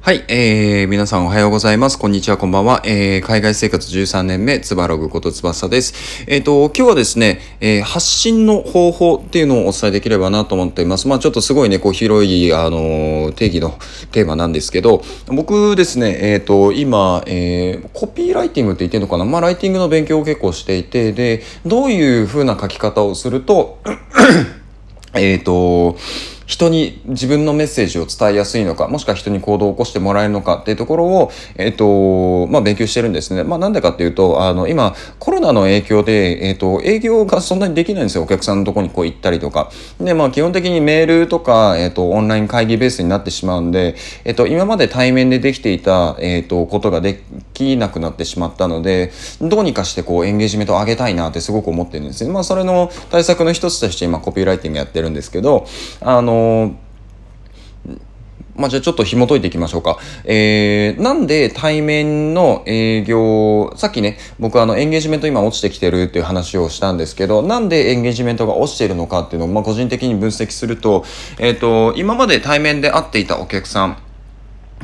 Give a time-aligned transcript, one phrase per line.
[0.00, 1.98] はい、えー、皆さんおはようございます。
[1.98, 2.80] こんにちは、こんばんは。
[2.84, 6.24] えー、海外生活13年目、つばログことつばさです。
[6.28, 11.08] えっ、ー、と、今日はですね、えー、発信の方法っていうのをお伝えできればなと思っています。
[11.08, 13.76] まあちょっとすごいね、こう広い、あのー、定義の
[14.12, 19.24] テーマなんですけど、僕ですね、えっ、ー、と、今、えー、コピーライティングって言ってるのかな？
[19.24, 23.80] まあライティングの勉強を結構していて、で、どういう風な書き方をすると、
[25.12, 25.96] えっと、
[26.48, 33.44] 人に自分のメッセージを伝えやすいのか、もしくは人に行動を起こしてもらえるのかっていうところを、えっ、と、まあ、勉強してるんですね。
[33.44, 38.22] まあ、なんでかっていうと、あの、今、コロナの影響で、えっ、と、営業がそんなにできないんですよ。
[38.22, 39.70] お客さんのとこにこう行ったりとか。
[40.00, 43.94] で、まあ、基本的にメールとか、えっ、と、オンライン会議ベースになってしまうんで、
[44.24, 47.20] えっ、と、今まで対面でできていた、えっ、と、ことがで
[47.52, 52.32] きなくなってしまったので、どうにかしてこう、エンゲージメントを上げたいなってすごく思ってるんですね。
[52.32, 55.66] まあ、それの対策の一つとして今、コピーライティングやってるんですけど、
[56.00, 56.37] あの
[58.58, 59.98] まあ、じゃあちょっと紐解いていきましょうか。
[60.24, 71.04] えー、なんで対面の営業、さっきね、僕あのエンゲージメント今落ちてきてるっていう話をしたんですけど、なんでエンゲージメントが落ちてるのかっていうのを、まあ、個人的に分析すると、
[71.38, 73.96] えっ、ー、と、今まで対面で会っていたお客さん、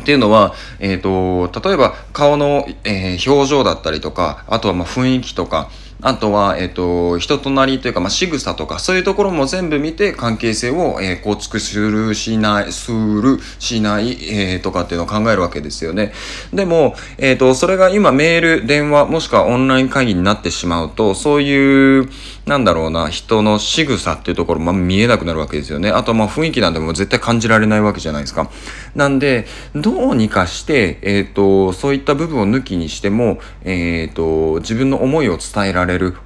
[0.00, 5.68] っていうのは、えっ、ー、と、例えば顔の、えー、表情だったりとか、あとはまあ雰囲気とか、
[6.05, 16.12] あとは、えっ、と、人となりというか、まあ、仕草とか、そういうところも全部見て、関係性を、えー、構築する、しない、する、しない、えー、とかっていうのを考えるわけですよね。
[16.52, 22.11] でも、えっ、と、それが今、メール、電話、もしくはオンライン会議になってしまうと、そういう、
[22.46, 25.90] なんだろうな、人の仕草っていうところ、まあ、見えなくなるわけですよね。
[25.90, 28.50] あと、まあ、雰囲気なんでも絶対感じられないわけじゃないですか。
[28.94, 36.16] なんで、どうにかして、えっ、と、そういった部分を抜きにしても、えっ、と、自分の思いを伝えられれる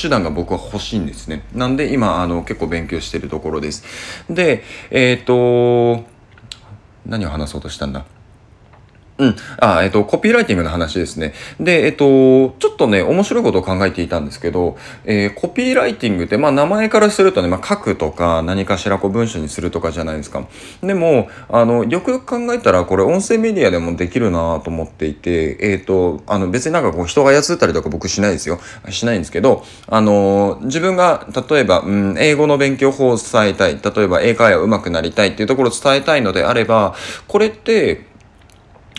[0.00, 1.44] 手段が僕は欲しいんですね。
[1.54, 3.84] なんで今、あの、結構勉強してるところです。
[4.28, 6.04] で、えっ、ー、と、
[7.06, 8.04] 何を話そうとしたんだ？
[9.18, 9.36] うん。
[9.58, 11.34] あ、えっ、と、コピーライティングの話ですね。
[11.60, 20.46] で、えっ、と、ちょっとね、面白いことを考えていたんですけど、えー、コピーライティングって、まあ、名前からするとね、まあ、書くとか、何かしらこう文章にするとかじゃないですか。
[20.82, 28.60] でも、あの、よくよく考えたら、これ、音声メディアでもできるなと思っていて、えっ、と、あの、別になんかこう、人が操ったりとか僕しないですよ。
[28.88, 33.78] しないんですけど、あの、自分が、例えば、うん、英語の勉強法を伝えたい。
[33.82, 36.94] 例えば、英会話上手くなりたいっていうところを伝えたいのであれば、
[37.28, 38.11] これって、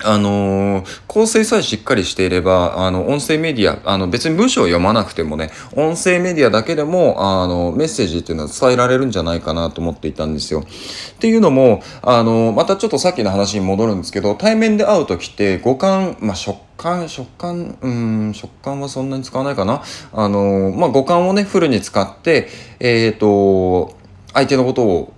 [0.03, 10.62] あのー、構成さえしっかりしていれば、あの、音声メディア、あの、別に文章を読まなくてもね、音声メディアだけでも、あの、メッセージっていうのは伝えられるんじゃないかなと思っていたんですよ。
[10.62, 19.84] っていうのも、あの、またちょっとさっきの話に戻るんですけど、対面で会う時って、五感、まあ、食感、食感、うん、食感はそんなに使わないかな。
[20.12, 22.50] あの、まあ、五感をね、フルに使って、
[22.80, 23.96] えっ、と、
[24.34, 25.13] 相手のことを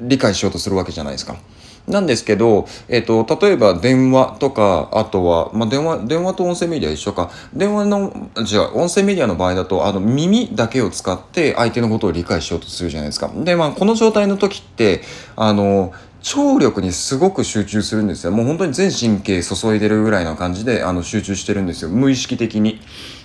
[0.00, 1.36] 理解しようとするわけじゃないですか。
[1.88, 7.30] なんですけど、えっ、と、例えば電話とか、あとは、まあ、電話、電話と音声メディア一緒か。
[7.52, 13.30] 電話の、じゃあ、音声メディアの場合だと、あの、耳だけを使って相手のことを理解しようとするじゃないですか。
[13.34, 15.02] で、まあ、この状態の時って、
[15.34, 15.92] あの、
[16.22, 18.32] 聴力にすごく集中するんですよ。
[18.32, 21.90] もう本当に全神経注いでるぐらいな感じで、あの、集中してるんですよ。
[21.90, 22.80] 無意識的に。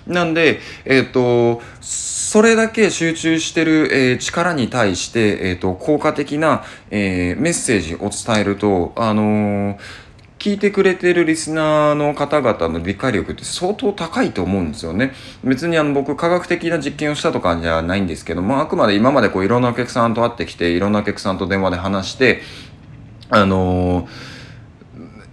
[0.07, 9.77] なんで、えっ、ー、と、それだけ集中してる、えー、力に対して、えっ、ー、と、効果的な、えメッセージを伝えると、あの
[10.39, 15.13] 聞いてくれてるリスナーの方々の理解力って相当高いと思うんですよね。
[15.43, 22.41] 別にあの僕科学的な実験をしたとかじゃないんですけども、あくまで今までこういろんなお客さんと会ってきて、いろんなお客さんと電話で話して、
[23.29, 24.07] あの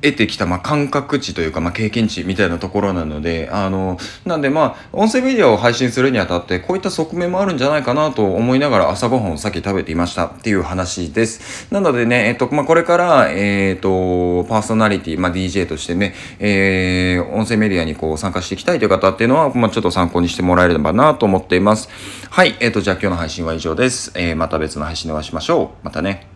[0.05, 3.97] 得てきた、まあ、感覚値というか、まあ、経験値みたいなところなので、あの、
[4.27, 11.73] なんでまあ、音声メディアを配信するにあたって、こういった側面もあるんじゃないかなと思いながら朝ごはんをさっき食べていましたっていう話です。
[11.73, 21.89] なのでね、えっと、まあ、これから、えっと、パーソナリティ、まあ、DJ としてね、えー、音声メディアにこう参加していきたいという方っていうのは、まあ、ちょっと参考にしてもらえればなと思っています。
[22.31, 24.13] はい、えっと、じゃあ今日の配信は以上です。
[24.17, 25.85] えー、また別の配信でお会いしましょう。
[25.85, 26.34] またね。